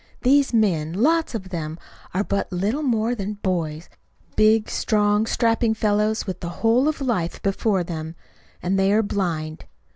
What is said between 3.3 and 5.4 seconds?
boys big, strong,